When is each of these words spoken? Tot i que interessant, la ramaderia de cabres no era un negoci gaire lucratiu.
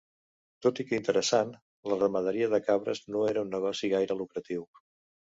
Tot 0.65 0.79
i 0.83 0.83
que 0.91 0.99
interessant, 0.99 1.51
la 1.91 1.97
ramaderia 1.99 2.47
de 2.53 2.59
cabres 2.69 3.01
no 3.15 3.21
era 3.33 3.43
un 3.47 3.51
negoci 3.57 3.91
gaire 3.93 4.17
lucratiu. 4.23 4.65